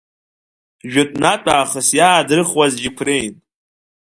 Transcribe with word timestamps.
Ҷәытәнатә 0.91 1.49
аахыс 1.53 1.89
иаадрыхуаз 1.97 2.73
џьықәреин. 2.81 3.35